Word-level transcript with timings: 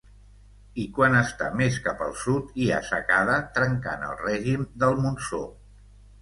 I 0.83 0.85
quan 0.93 1.17
està 1.17 1.49
més 1.59 1.77
cap 1.87 2.01
al 2.05 2.15
sud 2.21 2.55
hi 2.63 2.71
ha 2.71 2.79
secada 2.87 3.37
trencant 3.59 4.07
el 4.09 4.17
règim 4.23 4.65
del 4.85 4.99
monsó. 5.05 5.45